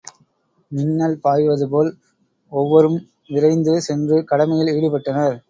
மின்னல் 0.71 1.17
பாய்வது 1.21 1.65
போல் 1.69 1.91
ஒவ்வொரும் 2.51 2.97
விரைந்து 3.29 3.75
சென்று 3.81 4.17
கடமையில் 4.25 4.75
ஈடுபட்டனர். 4.75 5.37